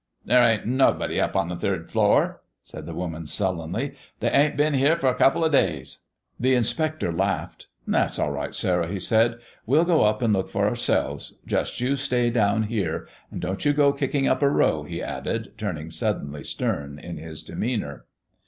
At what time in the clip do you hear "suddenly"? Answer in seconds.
15.91-16.43